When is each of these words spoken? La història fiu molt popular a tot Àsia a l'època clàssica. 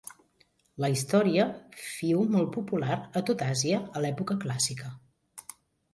La 0.83 0.87
història 0.93 1.43
fiu 1.89 2.23
molt 2.37 2.49
popular 2.57 2.97
a 3.21 3.23
tot 3.31 3.47
Àsia 3.51 3.85
a 4.01 4.07
l'època 4.07 4.39
clàssica. 4.47 4.91